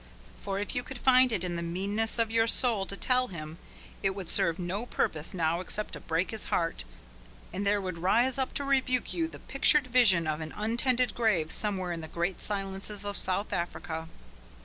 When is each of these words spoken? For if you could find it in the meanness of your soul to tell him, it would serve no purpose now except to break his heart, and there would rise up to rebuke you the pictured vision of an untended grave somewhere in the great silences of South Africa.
For 0.39 0.57
if 0.57 0.73
you 0.73 0.81
could 0.81 0.97
find 0.97 1.31
it 1.31 1.43
in 1.43 1.57
the 1.57 1.61
meanness 1.61 2.17
of 2.17 2.31
your 2.31 2.47
soul 2.47 2.87
to 2.87 2.97
tell 2.97 3.27
him, 3.27 3.59
it 4.01 4.15
would 4.15 4.29
serve 4.29 4.57
no 4.57 4.87
purpose 4.87 5.31
now 5.31 5.61
except 5.61 5.93
to 5.93 5.99
break 5.99 6.31
his 6.31 6.45
heart, 6.45 6.85
and 7.53 7.67
there 7.67 7.79
would 7.79 7.99
rise 7.99 8.39
up 8.39 8.51
to 8.55 8.63
rebuke 8.63 9.13
you 9.13 9.27
the 9.27 9.37
pictured 9.37 9.85
vision 9.85 10.25
of 10.25 10.41
an 10.41 10.55
untended 10.57 11.13
grave 11.13 11.51
somewhere 11.51 11.91
in 11.91 12.01
the 12.01 12.07
great 12.07 12.41
silences 12.41 13.05
of 13.05 13.15
South 13.15 13.53
Africa. 13.53 14.09